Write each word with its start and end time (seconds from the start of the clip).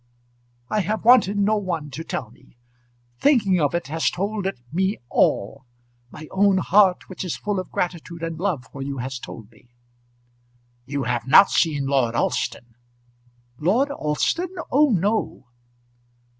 "I 0.67 0.79
have 0.79 1.05
wanted 1.05 1.37
no 1.37 1.57
one 1.57 1.91
to 1.91 2.03
tell 2.03 2.31
me. 2.31 2.57
Thinking 3.19 3.61
of 3.61 3.75
it 3.75 3.85
has 3.85 4.09
told 4.09 4.47
it 4.47 4.57
me 4.73 4.97
all. 5.11 5.67
My 6.09 6.27
own 6.31 6.57
heart 6.57 7.07
which 7.07 7.23
is 7.23 7.37
full 7.37 7.59
of 7.59 7.69
gratitude 7.69 8.23
and 8.23 8.39
love 8.39 8.65
for 8.71 8.81
you 8.81 8.97
has 8.97 9.19
told 9.19 9.51
me." 9.51 9.69
"You 10.87 11.03
have 11.03 11.27
not 11.27 11.51
seen 11.51 11.85
Lord 11.85 12.15
Alston?" 12.15 12.73
"Lord 13.59 13.91
Alston! 13.91 14.55
oh, 14.71 14.89
no." 14.89 15.45